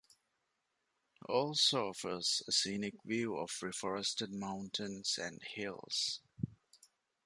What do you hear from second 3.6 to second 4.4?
reforested